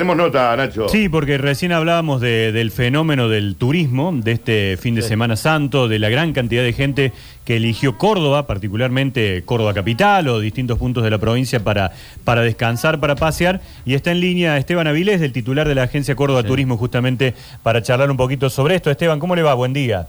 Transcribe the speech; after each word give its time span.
Tenemos 0.00 0.16
nota, 0.16 0.54
Nacho. 0.56 0.88
Sí, 0.88 1.08
porque 1.08 1.38
recién 1.38 1.72
hablábamos 1.72 2.20
de- 2.20 2.52
del 2.52 2.70
fenómeno 2.70 3.28
del 3.28 3.56
turismo, 3.56 4.12
de 4.14 4.30
este 4.30 4.76
fin 4.76 4.94
de 4.94 5.02
Semana 5.02 5.34
Santo, 5.34 5.88
de 5.88 5.98
la 5.98 6.08
gran 6.08 6.32
cantidad 6.32 6.62
de 6.62 6.72
gente 6.72 7.12
que 7.44 7.56
eligió 7.56 7.98
Córdoba, 7.98 8.46
particularmente 8.46 9.42
Córdoba 9.44 9.74
Capital 9.74 10.28
o 10.28 10.38
distintos 10.38 10.78
puntos 10.78 11.02
de 11.02 11.10
la 11.10 11.18
provincia 11.18 11.64
para, 11.64 11.90
para 12.22 12.42
descansar, 12.42 13.00
para 13.00 13.16
pasear. 13.16 13.60
Y 13.84 13.94
está 13.94 14.12
en 14.12 14.20
línea 14.20 14.56
Esteban 14.56 14.86
Avilés, 14.86 15.20
del 15.20 15.32
titular 15.32 15.66
de 15.66 15.74
la 15.74 15.82
agencia 15.82 16.14
Córdoba 16.14 16.44
Turismo, 16.44 16.76
justamente 16.76 17.34
para 17.64 17.82
charlar 17.82 18.08
un 18.08 18.16
poquito 18.16 18.48
sobre 18.50 18.76
esto. 18.76 18.92
Esteban, 18.92 19.18
¿cómo 19.18 19.34
le 19.34 19.42
va? 19.42 19.54
Buen 19.54 19.72
día. 19.72 20.06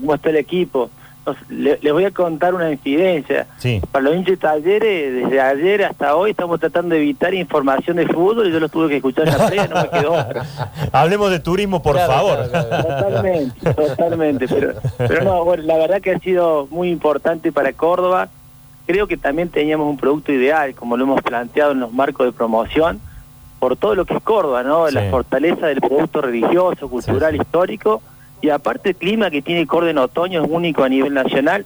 cómo 0.00 0.14
está 0.14 0.30
el 0.30 0.36
equipo. 0.36 0.90
Nos- 1.26 1.36
le- 1.50 1.78
les 1.82 1.92
voy 1.92 2.04
a 2.04 2.10
contar 2.12 2.54
una 2.54 2.70
infidencia. 2.70 3.46
Sí. 3.58 3.80
Para 3.90 4.04
los 4.04 4.14
hinchas 4.14 4.30
de 4.32 4.36
talleres, 4.36 5.14
desde 5.24 5.40
ayer 5.40 5.84
hasta 5.84 6.14
hoy 6.14 6.30
estamos 6.30 6.60
tratando 6.60 6.94
de 6.94 7.00
evitar 7.02 7.34
información 7.34 7.96
de 7.96 8.06
fútbol 8.06 8.46
y 8.48 8.52
yo 8.52 8.60
lo 8.60 8.68
tuve 8.68 8.88
que 8.88 8.96
escuchar 8.96 9.26
en 9.28 9.36
la 9.36 9.46
previa, 9.46 9.66
no 9.66 9.82
me 9.82 9.88
quedó 9.90 10.12
otra. 10.12 10.46
Hablemos 10.92 11.30
de 11.30 11.40
turismo, 11.40 11.82
por 11.82 11.96
Claro, 11.96 12.12
favor. 12.12 12.48
claro, 12.48 12.68
claro. 12.68 12.84
Totalmente, 13.06 13.74
totalmente. 13.74 14.46
Pero, 14.48 14.72
pero 14.98 15.24
no, 15.24 15.44
bueno, 15.44 15.64
la 15.64 15.76
verdad 15.78 16.00
que 16.00 16.12
ha 16.12 16.18
sido 16.20 16.68
muy 16.70 16.90
importante 16.90 17.50
para 17.52 17.72
Córdoba. 17.72 18.28
Creo 18.86 19.08
que 19.08 19.16
también 19.16 19.48
teníamos 19.48 19.88
un 19.88 19.96
producto 19.96 20.30
ideal, 20.32 20.74
como 20.76 20.96
lo 20.96 21.02
hemos 21.04 21.22
planteado 21.22 21.72
en 21.72 21.80
los 21.80 21.92
marcos 21.92 22.24
de 22.26 22.32
promoción, 22.32 23.00
por 23.58 23.76
todo 23.76 23.96
lo 23.96 24.04
que 24.04 24.14
es 24.14 24.22
Córdoba, 24.22 24.62
¿no? 24.62 24.86
Sí. 24.86 24.94
La 24.94 25.10
fortaleza 25.10 25.66
del 25.66 25.80
producto 25.80 26.20
religioso, 26.22 26.88
cultural, 26.88 27.32
sí. 27.32 27.38
histórico, 27.40 28.00
y 28.40 28.50
aparte 28.50 28.90
el 28.90 28.96
clima 28.96 29.30
que 29.30 29.42
tiene 29.42 29.66
Córdoba 29.66 29.90
en 29.90 29.98
otoño 29.98 30.44
es 30.44 30.50
único 30.50 30.84
a 30.84 30.88
nivel 30.88 31.14
nacional. 31.14 31.64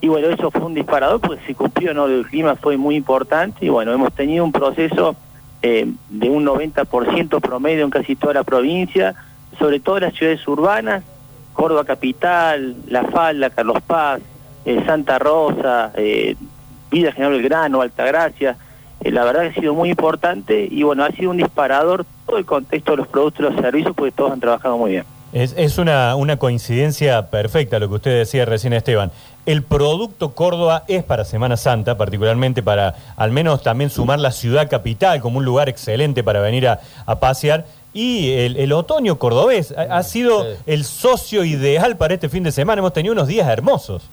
Y 0.00 0.08
bueno, 0.08 0.28
eso 0.28 0.50
fue 0.50 0.62
un 0.62 0.74
disparador 0.74 1.20
porque 1.20 1.44
se 1.46 1.54
cumplió. 1.54 1.92
El 2.06 2.26
clima 2.26 2.56
fue 2.56 2.76
muy 2.76 2.96
importante 2.96 3.64
y 3.64 3.68
bueno, 3.68 3.92
hemos 3.92 4.12
tenido 4.12 4.44
un 4.44 4.52
proceso 4.52 5.14
eh, 5.62 5.86
de 6.10 6.28
un 6.28 6.44
90% 6.44 7.40
promedio 7.40 7.84
en 7.84 7.90
casi 7.90 8.16
toda 8.16 8.34
la 8.34 8.44
provincia, 8.44 9.14
sobre 9.58 9.80
todo 9.80 9.98
en 9.98 10.04
las 10.04 10.14
ciudades 10.14 10.46
urbanas, 10.48 11.04
Córdoba 11.52 11.84
Capital, 11.84 12.76
La 12.88 13.04
Falda, 13.04 13.50
Carlos 13.50 13.80
Paz, 13.86 14.20
eh, 14.64 14.82
Santa 14.86 15.18
Rosa, 15.18 15.92
eh, 15.94 16.36
Villa 16.90 17.12
General 17.12 17.32
Belgrano, 17.32 17.80
Altagracia. 17.80 18.56
Eh, 19.00 19.10
la 19.10 19.24
verdad 19.24 19.42
que 19.42 19.48
ha 19.48 19.54
sido 19.54 19.74
muy 19.74 19.90
importante 19.90 20.68
y 20.70 20.82
bueno, 20.82 21.04
ha 21.04 21.10
sido 21.10 21.30
un 21.30 21.36
disparador 21.36 22.04
todo 22.26 22.38
el 22.38 22.44
contexto 22.44 22.92
de 22.92 22.98
los 22.98 23.08
productos 23.08 23.40
y 23.40 23.52
los 23.52 23.60
servicios 23.60 23.94
porque 23.94 24.12
todos 24.12 24.32
han 24.32 24.40
trabajado 24.40 24.78
muy 24.78 24.92
bien. 24.92 25.04
Es, 25.32 25.54
es 25.56 25.78
una, 25.78 26.14
una 26.14 26.36
coincidencia 26.36 27.30
perfecta 27.30 27.78
lo 27.78 27.88
que 27.88 27.94
usted 27.94 28.18
decía 28.18 28.44
recién, 28.44 28.74
Esteban. 28.74 29.10
El 29.46 29.62
producto 29.62 30.32
Córdoba 30.32 30.84
es 30.88 31.02
para 31.02 31.24
Semana 31.24 31.56
Santa, 31.56 31.96
particularmente 31.96 32.62
para 32.62 32.94
al 33.16 33.30
menos 33.32 33.62
también 33.62 33.90
sumar 33.90 34.18
la 34.18 34.30
ciudad 34.30 34.68
capital 34.68 35.20
como 35.20 35.38
un 35.38 35.44
lugar 35.44 35.68
excelente 35.68 36.22
para 36.22 36.40
venir 36.40 36.68
a, 36.68 36.80
a 37.06 37.18
pasear. 37.18 37.64
Y 37.94 38.32
el, 38.32 38.56
el 38.56 38.72
otoño 38.72 39.18
cordobés 39.18 39.72
ha, 39.72 39.98
ha 39.98 40.02
sido 40.02 40.46
el 40.66 40.84
socio 40.84 41.44
ideal 41.44 41.96
para 41.96 42.14
este 42.14 42.28
fin 42.28 42.42
de 42.42 42.52
semana. 42.52 42.80
Hemos 42.80 42.92
tenido 42.92 43.12
unos 43.12 43.28
días 43.28 43.48
hermosos. 43.48 44.08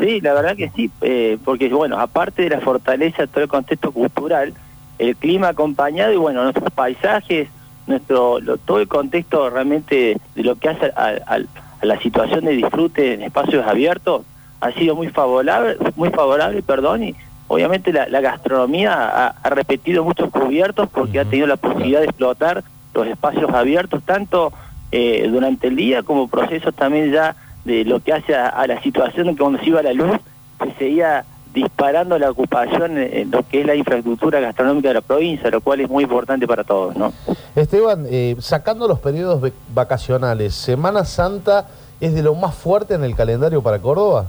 Sí, 0.00 0.20
la 0.20 0.34
verdad 0.34 0.56
que 0.56 0.70
sí, 0.70 0.90
eh, 1.02 1.36
porque 1.44 1.68
bueno, 1.68 1.98
aparte 1.98 2.42
de 2.42 2.50
la 2.50 2.60
fortaleza 2.60 3.22
de 3.22 3.28
todo 3.28 3.42
el 3.42 3.48
contexto 3.48 3.90
cultural, 3.92 4.54
el 4.98 5.16
clima 5.16 5.48
acompañado 5.48 6.12
y 6.12 6.16
bueno, 6.16 6.42
nuestros 6.44 6.70
paisajes, 6.72 7.48
nuestro 7.86 8.40
lo- 8.40 8.56
todo 8.58 8.80
el 8.80 8.88
contexto 8.88 9.50
realmente 9.50 10.16
de 10.34 10.42
lo 10.42 10.56
que 10.56 10.68
hace 10.68 10.86
a, 10.96 11.12
a- 11.26 11.40
a 11.82 11.86
la 11.86 11.98
situación 12.00 12.44
de 12.44 12.52
disfrute 12.56 13.14
en 13.14 13.22
espacios 13.22 13.66
abiertos 13.66 14.22
ha 14.60 14.70
sido 14.72 14.94
muy 14.94 15.08
favorable, 15.08 15.76
muy 15.96 16.10
favorable, 16.10 16.62
perdón, 16.62 17.02
y 17.04 17.14
obviamente 17.48 17.92
la, 17.92 18.06
la 18.08 18.20
gastronomía 18.20 18.92
ha, 18.92 19.34
ha 19.42 19.50
repetido 19.50 20.04
muchos 20.04 20.28
cubiertos 20.30 20.88
porque 20.90 21.18
ha 21.20 21.24
tenido 21.24 21.46
la 21.46 21.56
posibilidad 21.56 22.00
de 22.00 22.06
explotar 22.06 22.62
los 22.92 23.06
espacios 23.06 23.50
abiertos 23.52 24.02
tanto 24.04 24.52
eh, 24.92 25.26
durante 25.32 25.68
el 25.68 25.76
día 25.76 26.02
como 26.02 26.28
procesos 26.28 26.74
también 26.74 27.10
ya 27.12 27.34
de 27.64 27.84
lo 27.84 28.00
que 28.00 28.12
hace 28.12 28.34
a, 28.34 28.48
a 28.48 28.66
la 28.66 28.82
situación 28.82 29.28
en 29.28 29.36
que 29.36 29.40
cuando 29.42 29.58
se 29.60 29.66
iba 29.66 29.82
la 29.82 29.92
luz 29.94 30.18
se 30.62 30.74
seguía 30.74 31.24
disparando 31.52 32.18
la 32.18 32.30
ocupación 32.30 32.96
en, 32.98 33.30
lo 33.30 33.42
que 33.46 33.60
es 33.60 33.66
la 33.66 33.74
infraestructura 33.74 34.40
gastronómica 34.40 34.88
de 34.88 34.94
la 34.94 35.00
provincia, 35.00 35.50
lo 35.50 35.60
cual 35.60 35.80
es 35.80 35.88
muy 35.88 36.04
importante 36.04 36.46
para 36.46 36.64
todos, 36.64 36.96
¿no? 36.96 37.12
Esteban, 37.56 38.06
eh, 38.08 38.36
sacando 38.38 38.86
los 38.86 39.00
periodos 39.00 39.52
vacacionales, 39.74 40.54
¿Semana 40.54 41.04
Santa 41.04 41.66
es 42.00 42.14
de 42.14 42.22
lo 42.22 42.34
más 42.34 42.54
fuerte 42.54 42.94
en 42.94 43.04
el 43.04 43.14
calendario 43.14 43.62
para 43.62 43.78
Córdoba? 43.80 44.26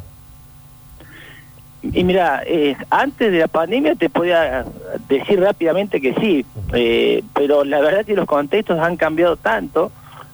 Y 1.84 2.04
mira, 2.04 2.44
eh, 2.46 2.76
antes 2.92 3.32
de 3.32 3.40
la 3.40 3.48
pandemia 3.48 3.96
te 3.96 4.10
podía 4.10 4.66
decir 5.10 5.40
rápidamente 5.40 6.00
que 6.00 6.14
sí, 6.14 6.46
eh, 6.74 7.24
pero 7.34 7.64
la 7.64 7.82
verdad 7.82 8.06
que 8.06 8.14
los 8.14 8.28
contextos 8.28 8.80
han 8.80 8.98
cambiado 8.98 9.36
tanto, 9.36 9.92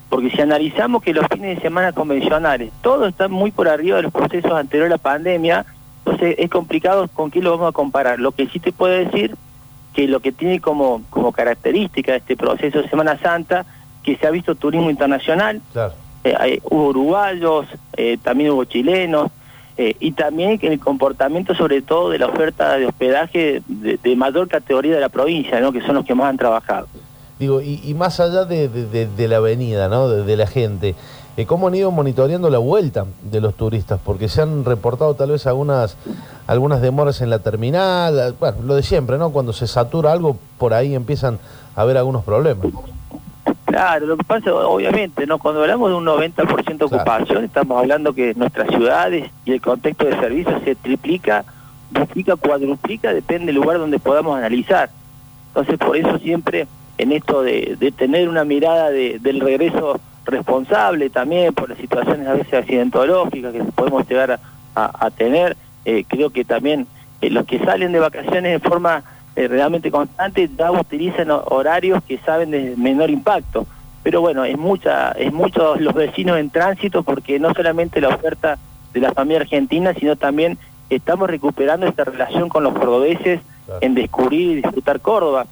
porque 0.09 0.29
si 0.29 0.41
analizamos 0.41 1.01
que 1.01 1.13
los 1.13 1.25
fines 1.27 1.55
de 1.55 1.61
semana 1.61 1.93
convencionales, 1.93 2.71
todos 2.81 3.09
están 3.09 3.31
muy 3.31 3.51
por 3.51 3.69
arriba 3.69 3.97
de 3.97 4.03
los 4.03 4.13
procesos 4.13 4.51
anteriores 4.51 4.91
a 4.91 4.95
la 4.95 5.01
pandemia, 5.01 5.65
entonces 6.07 6.35
es 6.39 6.49
complicado 6.49 7.07
con 7.09 7.31
qué 7.31 7.41
lo 7.41 7.51
vamos 7.51 7.69
a 7.69 7.73
comparar. 7.73 8.19
Lo 8.19 8.31
que 8.31 8.47
sí 8.47 8.59
te 8.59 8.71
puedo 8.71 8.93
decir 8.93 9.35
que 9.93 10.07
lo 10.07 10.19
que 10.19 10.31
tiene 10.31 10.59
como, 10.59 11.01
como 11.09 11.31
característica 11.31 12.15
este 12.15 12.37
proceso 12.37 12.81
de 12.81 12.89
Semana 12.89 13.17
Santa, 13.19 13.65
que 14.03 14.15
se 14.15 14.27
ha 14.27 14.31
visto 14.31 14.55
turismo 14.55 14.89
internacional, 14.89 15.61
Claro. 15.73 15.93
eh, 16.23 16.59
hubo 16.69 16.87
uruguayos, 16.89 17.65
eh, 17.97 18.17
también 18.21 18.51
hubo 18.51 18.63
chilenos, 18.65 19.31
eh, 19.77 19.95
y 19.99 20.11
también 20.13 20.57
que 20.57 20.67
el 20.67 20.79
comportamiento 20.79 21.53
sobre 21.53 21.81
todo 21.81 22.09
de 22.09 22.17
la 22.19 22.27
oferta 22.27 22.77
de 22.77 22.85
hospedaje 22.87 23.61
de, 23.67 23.97
de 24.01 24.15
mayor 24.15 24.47
categoría 24.47 24.95
de 24.95 25.01
la 25.01 25.09
provincia, 25.09 25.59
¿no? 25.59 25.71
que 25.71 25.81
son 25.81 25.95
los 25.95 26.05
que 26.05 26.15
más 26.15 26.27
han 26.29 26.37
trabajado. 26.37 26.87
Digo, 27.39 27.61
y, 27.61 27.79
y 27.83 27.93
más 27.93 28.19
allá 28.19 28.45
de, 28.45 28.67
de- 28.67 29.27
la 29.27 29.37
avenida, 29.37 29.87
¿no? 29.89 30.09
De, 30.09 30.23
de 30.23 30.35
la 30.37 30.47
gente, 30.47 30.95
eh, 31.37 31.45
¿cómo 31.45 31.67
han 31.67 31.75
ido 31.75 31.91
monitoreando 31.91 32.49
la 32.49 32.57
vuelta 32.57 33.05
de 33.21 33.41
los 33.41 33.53
turistas? 33.53 33.99
Porque 34.03 34.27
se 34.27 34.41
han 34.41 34.65
reportado 34.65 35.13
tal 35.13 35.29
vez 35.31 35.45
algunas, 35.45 35.97
algunas 36.47 36.81
demoras 36.81 37.21
en 37.21 37.29
la 37.29 37.39
terminal, 37.39 38.19
ah, 38.19 38.31
bueno, 38.39 38.57
lo 38.63 38.73
de 38.75 38.81
siempre, 38.81 39.17
¿no? 39.19 39.29
Cuando 39.29 39.53
se 39.53 39.67
satura 39.67 40.11
algo, 40.13 40.37
por 40.57 40.73
ahí 40.73 40.95
empiezan 40.95 41.37
a 41.75 41.81
haber 41.81 41.97
algunos 41.97 42.23
problemas. 42.23 42.65
Claro, 43.65 44.07
lo 44.07 44.17
que 44.17 44.23
pasa, 44.23 44.53
obviamente, 44.55 45.27
no 45.27 45.37
cuando 45.37 45.61
hablamos 45.61 45.89
de 45.89 45.95
un 45.95 46.05
90% 46.05 46.77
de 46.77 46.85
ocupación, 46.85 47.43
estamos 47.43 47.77
hablando 47.77 48.13
que 48.13 48.33
nuestras 48.33 48.69
ciudades 48.69 49.29
y 49.45 49.51
el 49.51 49.61
contexto 49.61 50.05
de 50.05 50.17
servicios 50.19 50.61
se 50.63 50.73
triplica, 50.75 51.45
duplica, 51.91 52.35
cuadruplica, 52.37 53.13
depende 53.13 53.47
del 53.47 53.55
lugar 53.55 53.77
donde 53.77 53.99
podamos 53.99 54.37
analizar. 54.37 54.89
Entonces, 55.49 55.77
por 55.77 55.95
eso 55.97 56.17
siempre 56.19 56.65
en 56.97 57.11
esto 57.11 57.43
de, 57.43 57.75
de 57.79 57.91
tener 57.91 58.27
una 58.29 58.43
mirada 58.43 58.89
de- 58.89 59.19
del 59.19 59.39
regreso 59.39 59.99
responsable 60.25 61.09
también 61.09 61.53
por 61.53 61.69
las 61.69 61.77
situaciones 61.77 62.27
a 62.27 62.33
veces 62.33 62.53
accidentológicas 62.53 63.53
que 63.53 63.63
podemos 63.63 64.07
llegar 64.09 64.31
a, 64.31 64.39
a- 64.75 65.05
a 65.05 65.11
tener, 65.11 65.55
eh, 65.85 66.03
creo 66.07 66.29
que 66.29 66.43
también 66.45 66.85
eh, 67.21 67.29
los 67.29 67.45
que 67.45 67.59
salen 67.59 67.91
de 67.91 67.99
vacaciones 67.99 68.61
de 68.61 68.67
forma 68.69 69.03
eh, 69.35 69.47
realmente 69.47 69.89
constante 69.91 70.49
ya 70.57 70.71
utilizan 70.71 71.31
ho- 71.31 71.43
horarios 71.47 72.03
que 72.07 72.17
saben 72.19 72.51
de 72.51 72.73
menor 72.77 73.09
impacto. 73.09 73.65
Pero 74.03 74.21
bueno, 74.21 74.45
es 74.45 74.57
mucha, 74.57 75.11
es 75.13 75.31
muchos 75.33 75.79
los 75.81 75.93
vecinos 75.93 76.37
en 76.37 76.49
tránsito 76.49 77.03
porque 77.03 77.39
no 77.39 77.53
solamente 77.53 77.99
la 78.01 78.09
oferta 78.09 78.57
de 78.93 78.99
la 79.01 79.11
familia 79.13 79.41
argentina, 79.41 79.93
sino 79.93 80.15
también 80.15 80.57
estamos 80.89 81.29
recuperando 81.29 81.85
esta 81.87 82.03
relación 82.05 82.47
con 82.49 82.63
los 82.63 82.73
cordobeses 82.73 83.41
en 83.81 83.95
descubrir 83.95 84.51
y 84.51 84.55
disfrutar 84.61 85.01
Córdoba. 85.01 85.45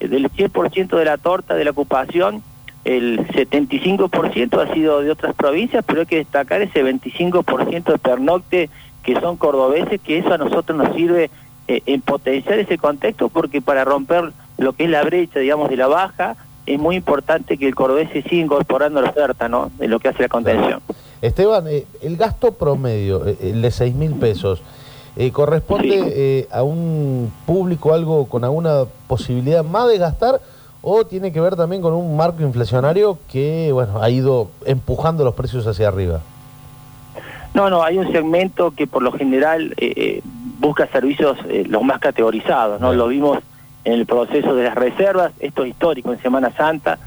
Del 0.00 0.30
100% 0.30 0.96
de 0.96 1.04
la 1.04 1.16
torta 1.18 1.54
de 1.54 1.64
la 1.64 1.72
ocupación, 1.72 2.42
el 2.84 3.26
75% 3.28 4.60
ha 4.60 4.72
sido 4.72 5.02
de 5.02 5.10
otras 5.10 5.34
provincias, 5.34 5.84
pero 5.86 6.00
hay 6.00 6.06
que 6.06 6.16
destacar 6.16 6.62
ese 6.62 6.82
25% 6.82 7.92
de 7.92 7.98
pernocte 7.98 8.70
que 9.02 9.20
son 9.20 9.36
cordobeses, 9.36 10.00
que 10.00 10.18
eso 10.18 10.32
a 10.32 10.38
nosotros 10.38 10.76
nos 10.76 10.94
sirve 10.94 11.30
eh, 11.66 11.82
en 11.86 12.00
potenciar 12.00 12.58
ese 12.58 12.78
contexto, 12.78 13.28
porque 13.28 13.60
para 13.60 13.84
romper 13.84 14.32
lo 14.56 14.72
que 14.72 14.84
es 14.84 14.90
la 14.90 15.02
brecha, 15.02 15.40
digamos, 15.40 15.68
de 15.68 15.76
la 15.76 15.86
baja, 15.86 16.36
es 16.66 16.78
muy 16.78 16.96
importante 16.96 17.56
que 17.56 17.66
el 17.66 17.74
cordobés 17.74 18.10
se 18.10 18.22
siga 18.22 18.44
incorporando 18.44 19.00
a 19.00 19.02
la 19.02 19.10
oferta, 19.10 19.48
¿no?, 19.48 19.70
de 19.78 19.88
lo 19.88 19.98
que 19.98 20.08
hace 20.08 20.22
la 20.22 20.28
contención. 20.28 20.80
Esteban, 21.20 21.66
eh, 21.68 21.86
el 22.02 22.16
gasto 22.16 22.52
promedio, 22.52 23.26
eh, 23.26 23.36
el 23.40 23.62
de 23.62 23.70
6 23.70 23.94
mil 23.94 24.12
pesos, 24.12 24.62
eh, 25.18 25.32
¿corresponde 25.32 25.88
Sí. 25.88 26.12
eh, 26.14 26.48
a 26.52 26.62
un 26.62 27.32
público 27.44 27.92
algo 27.92 28.26
con 28.26 28.44
alguna 28.44 28.84
posibilidad 29.08 29.64
más 29.64 29.88
de 29.88 29.98
gastar 29.98 30.40
o 30.80 31.04
tiene 31.04 31.32
que 31.32 31.40
ver 31.40 31.56
también 31.56 31.82
con 31.82 31.92
un 31.92 32.16
marco 32.16 32.42
inflacionario 32.42 33.18
que 33.30 33.70
bueno 33.72 34.00
ha 34.00 34.08
ido 34.10 34.48
empujando 34.64 35.24
los 35.24 35.34
precios 35.34 35.66
hacia 35.66 35.88
arriba? 35.88 36.20
No, 37.52 37.68
no, 37.68 37.82
hay 37.82 37.98
un 37.98 38.12
segmento 38.12 38.70
que 38.70 38.86
por 38.86 39.02
lo 39.02 39.10
general 39.10 39.74
eh, 39.78 39.92
eh, 39.96 40.20
busca 40.60 40.86
servicios 40.86 41.36
los 41.66 41.82
más 41.82 41.98
categorizados, 41.98 42.80
¿no? 42.80 42.92
Lo 42.92 43.08
vimos 43.08 43.38
en 43.84 43.94
el 43.94 44.06
proceso 44.06 44.54
de 44.54 44.64
las 44.64 44.76
reservas, 44.76 45.32
esto 45.40 45.64
es 45.64 45.70
histórico 45.70 46.12
en 46.12 46.22
Semana 46.22 46.52
Santa, 46.56 46.98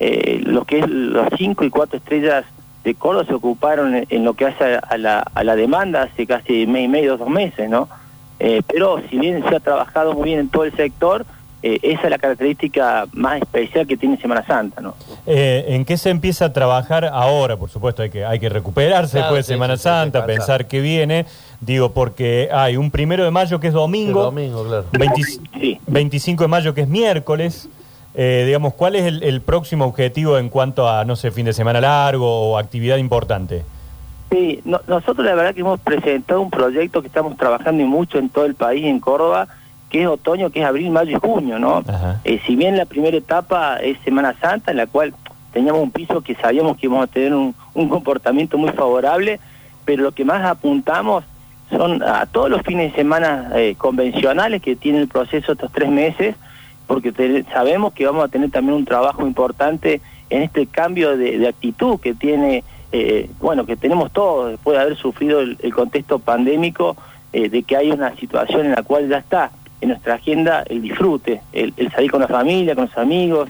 lo 0.00 0.64
que 0.64 0.78
es 0.80 0.88
los 0.88 1.28
cinco 1.36 1.64
y 1.64 1.70
cuatro 1.70 1.98
estrellas 1.98 2.44
de 2.84 2.94
Córdoba 2.94 3.26
se 3.26 3.34
ocuparon 3.34 3.94
en, 3.94 4.06
en 4.10 4.24
lo 4.24 4.34
que 4.34 4.46
hace 4.46 4.76
a 4.76 4.96
la, 4.98 5.20
a 5.20 5.44
la 5.44 5.54
demanda 5.56 6.02
hace 6.04 6.26
casi 6.26 6.66
mes 6.66 6.84
y 6.84 6.88
medio, 6.88 7.16
dos 7.16 7.28
meses, 7.28 7.68
¿no? 7.68 7.88
Eh, 8.38 8.62
pero 8.66 9.02
si 9.10 9.18
bien 9.18 9.44
se 9.48 9.56
ha 9.56 9.60
trabajado 9.60 10.14
muy 10.14 10.24
bien 10.24 10.40
en 10.40 10.48
todo 10.48 10.64
el 10.64 10.74
sector, 10.74 11.26
eh, 11.62 11.78
esa 11.82 12.04
es 12.04 12.10
la 12.10 12.16
característica 12.16 13.06
más 13.12 13.42
especial 13.42 13.86
que 13.86 13.98
tiene 13.98 14.16
Semana 14.16 14.46
Santa, 14.46 14.80
¿no? 14.80 14.94
Eh, 15.26 15.66
¿En 15.68 15.84
qué 15.84 15.98
se 15.98 16.08
empieza 16.08 16.46
a 16.46 16.52
trabajar 16.54 17.04
ahora? 17.04 17.58
Por 17.58 17.68
supuesto, 17.68 18.00
hay 18.00 18.08
que, 18.08 18.24
hay 18.24 18.38
que 18.40 18.48
recuperarse 18.48 19.18
Claro, 19.18 19.26
después 19.26 19.46
de 19.46 19.52
sí, 19.52 19.54
Semana 19.56 19.76
sí, 19.76 19.82
Santa, 19.82 20.24
pensar 20.24 20.66
que 20.68 20.80
viene. 20.80 21.26
Digo, 21.60 21.92
porque 21.92 22.48
hay 22.50 22.78
un 22.78 22.90
primero 22.90 23.24
de 23.24 23.30
mayo 23.30 23.60
que 23.60 23.66
es 23.68 23.74
domingo, 23.74 24.22
domingo, 24.22 24.64
claro. 24.64 24.86
20 24.92 25.22
Sí. 25.60 25.78
25 25.86 26.44
de 26.44 26.48
mayo 26.48 26.72
que 26.72 26.80
es 26.80 26.88
miércoles. 26.88 27.68
Eh, 28.14 28.42
digamos, 28.46 28.74
¿cuál 28.74 28.96
es 28.96 29.04
el, 29.04 29.22
el 29.22 29.40
próximo 29.40 29.84
objetivo 29.84 30.36
en 30.38 30.48
cuanto 30.48 30.88
a, 30.88 31.04
no 31.04 31.14
sé, 31.16 31.30
fin 31.30 31.46
de 31.46 31.52
semana 31.52 31.80
largo 31.80 32.50
o 32.50 32.58
actividad 32.58 32.96
importante? 32.96 33.64
Sí, 34.30 34.60
no- 34.64 34.80
nosotros 34.88 35.24
la 35.26 35.34
verdad 35.34 35.54
que 35.54 35.60
hemos 35.60 35.80
presentado 35.80 36.40
un 36.40 36.50
proyecto 36.50 37.00
que 37.02 37.08
estamos 37.08 37.36
trabajando 37.36 37.82
y 37.82 37.86
mucho 37.86 38.18
en 38.18 38.28
todo 38.28 38.46
el 38.46 38.54
país, 38.54 38.84
en 38.86 39.00
Córdoba, 39.00 39.48
que 39.90 40.02
es 40.02 40.08
otoño, 40.08 40.50
que 40.50 40.60
es 40.60 40.66
abril, 40.66 40.90
mayo 40.90 41.16
y 41.16 41.20
junio, 41.20 41.58
¿no? 41.58 41.82
Eh, 42.24 42.40
si 42.46 42.54
bien 42.56 42.76
la 42.76 42.84
primera 42.84 43.16
etapa 43.16 43.76
es 43.78 43.98
Semana 44.04 44.34
Santa, 44.40 44.70
en 44.70 44.76
la 44.76 44.86
cual 44.86 45.12
teníamos 45.52 45.82
un 45.82 45.90
piso 45.90 46.20
que 46.20 46.34
sabíamos 46.36 46.76
que 46.76 46.86
íbamos 46.86 47.04
a 47.04 47.12
tener 47.12 47.34
un, 47.34 47.54
un 47.74 47.88
comportamiento 47.88 48.56
muy 48.56 48.70
favorable, 48.70 49.40
pero 49.84 50.02
lo 50.04 50.12
que 50.12 50.24
más 50.24 50.44
apuntamos 50.44 51.24
son 51.70 52.02
a 52.02 52.26
todos 52.26 52.50
los 52.50 52.62
fines 52.62 52.90
de 52.92 52.96
semana 52.98 53.50
eh, 53.54 53.74
convencionales 53.78 54.62
que 54.62 54.76
tiene 54.76 54.98
el 55.00 55.08
proceso 55.08 55.52
estos 55.52 55.72
tres 55.72 55.88
meses, 55.90 56.36
porque 56.90 57.44
sabemos 57.52 57.92
que 57.92 58.04
vamos 58.04 58.24
a 58.24 58.28
tener 58.28 58.50
también 58.50 58.76
un 58.76 58.84
trabajo 58.84 59.24
importante 59.24 60.00
en 60.28 60.42
este 60.42 60.66
cambio 60.66 61.16
de, 61.16 61.46
actitud 61.46 62.00
que 62.00 62.14
tiene, 62.14 62.64
eh, 62.90 63.30
bueno, 63.38 63.64
que 63.64 63.76
tenemos 63.76 64.10
todos 64.10 64.50
después 64.50 64.76
de 64.76 64.82
haber 64.82 64.96
sufrido 64.96 65.38
el, 65.38 65.72
contexto 65.72 66.18
pandémico, 66.18 66.96
eh, 67.32 67.48
de 67.48 67.62
que 67.62 67.76
hay 67.76 67.92
una 67.92 68.16
situación 68.16 68.66
en 68.66 68.72
la 68.72 68.82
cual 68.82 69.08
ya 69.08 69.18
está 69.18 69.52
en 69.80 69.90
nuestra 69.90 70.14
agenda 70.14 70.64
el 70.68 70.82
disfrute, 70.82 71.42
el, 71.52 71.72
salir 71.92 72.10
con 72.10 72.22
la 72.22 72.26
familia, 72.26 72.74
con 72.74 72.86
los 72.86 72.98
amigos, 72.98 73.48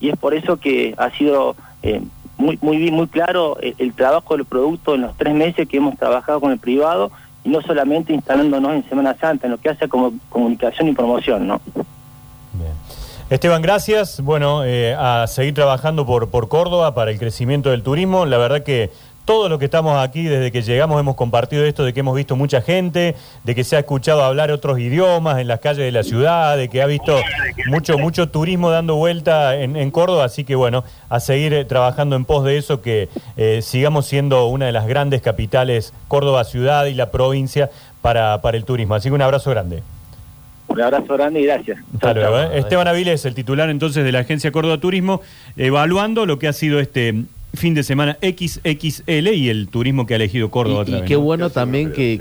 y 0.00 0.08
es 0.08 0.16
por 0.16 0.34
eso 0.34 0.56
que 0.56 0.92
ha 0.98 1.10
sido 1.10 1.54
eh, 1.84 2.02
muy 2.38 2.58
muy 2.60 2.90
muy 2.90 3.06
claro 3.06 3.56
el 3.60 3.94
trabajo 3.94 4.36
del 4.36 4.46
producto 4.46 4.96
en 4.96 5.02
los 5.02 5.16
tres 5.16 5.32
meses 5.32 5.68
que 5.68 5.76
hemos 5.76 5.96
trabajado 5.96 6.40
con 6.40 6.50
el 6.50 6.58
privado 6.58 7.12
y 7.44 7.50
no 7.50 7.62
solamente 7.62 8.12
instalándonos 8.12 8.72
en 8.72 8.88
Semana 8.88 9.14
Santa, 9.14 9.46
en 9.46 9.52
lo 9.52 9.58
que 9.58 9.68
hace 9.68 9.88
como 9.88 10.12
comunicación 10.28 10.88
y 10.88 10.92
promoción, 10.92 11.46
¿no? 11.46 11.60
Esteban, 13.30 13.62
gracias. 13.62 14.20
Bueno, 14.22 14.64
eh, 14.64 14.92
a 14.98 15.24
seguir 15.28 15.54
trabajando 15.54 16.04
por, 16.04 16.30
por 16.30 16.48
Córdoba 16.48 16.96
para 16.96 17.12
el 17.12 17.18
crecimiento 17.20 17.70
del 17.70 17.84
turismo. 17.84 18.26
La 18.26 18.38
verdad 18.38 18.64
que 18.64 18.90
todo 19.24 19.48
lo 19.48 19.60
que 19.60 19.66
estamos 19.66 19.96
aquí, 20.02 20.24
desde 20.24 20.50
que 20.50 20.62
llegamos, 20.62 20.98
hemos 20.98 21.14
compartido 21.14 21.64
esto 21.64 21.84
de 21.84 21.92
que 21.92 22.00
hemos 22.00 22.16
visto 22.16 22.34
mucha 22.34 22.60
gente, 22.60 23.14
de 23.44 23.54
que 23.54 23.62
se 23.62 23.76
ha 23.76 23.78
escuchado 23.78 24.24
hablar 24.24 24.50
otros 24.50 24.80
idiomas 24.80 25.38
en 25.38 25.46
las 25.46 25.60
calles 25.60 25.84
de 25.84 25.92
la 25.92 26.02
ciudad, 26.02 26.56
de 26.56 26.68
que 26.68 26.82
ha 26.82 26.86
visto 26.86 27.16
mucho, 27.68 27.98
mucho 27.98 28.28
turismo 28.30 28.72
dando 28.72 28.96
vuelta 28.96 29.54
en, 29.54 29.76
en 29.76 29.92
Córdoba. 29.92 30.24
Así 30.24 30.42
que 30.42 30.56
bueno, 30.56 30.82
a 31.08 31.20
seguir 31.20 31.54
eh, 31.54 31.64
trabajando 31.64 32.16
en 32.16 32.24
pos 32.24 32.42
de 32.42 32.56
eso, 32.56 32.82
que 32.82 33.08
eh, 33.36 33.60
sigamos 33.62 34.06
siendo 34.06 34.46
una 34.46 34.66
de 34.66 34.72
las 34.72 34.88
grandes 34.88 35.22
capitales, 35.22 35.94
Córdoba 36.08 36.42
ciudad 36.42 36.86
y 36.86 36.94
la 36.94 37.12
provincia, 37.12 37.70
para, 38.02 38.40
para 38.42 38.56
el 38.56 38.64
turismo. 38.64 38.96
Así 38.96 39.08
que 39.08 39.14
un 39.14 39.22
abrazo 39.22 39.50
grande. 39.50 39.84
Un 40.70 40.80
abrazo 40.80 41.14
grande 41.14 41.40
y 41.40 41.44
gracias. 41.46 41.78
Hasta 41.94 42.14
luego, 42.14 42.38
¿eh? 42.38 42.58
Esteban 42.58 42.88
Avilés, 42.88 43.24
el 43.24 43.34
titular 43.34 43.68
entonces 43.70 44.04
de 44.04 44.12
la 44.12 44.20
Agencia 44.20 44.52
Córdoba 44.52 44.78
Turismo, 44.78 45.20
evaluando 45.56 46.26
lo 46.26 46.38
que 46.38 46.48
ha 46.48 46.52
sido 46.52 46.80
este 46.80 47.14
fin 47.54 47.74
de 47.74 47.82
semana 47.82 48.16
XXL 48.22 49.28
y 49.34 49.48
el 49.48 49.68
turismo 49.68 50.06
que 50.06 50.14
ha 50.14 50.16
elegido 50.16 50.50
Córdoba 50.50 50.78
Y, 50.78 50.82
otra 50.82 50.96
y 50.98 51.00
vez, 51.00 51.08
qué 51.08 51.14
¿no? 51.14 51.20
bueno 51.22 51.50
también 51.50 51.92
que, 51.92 52.18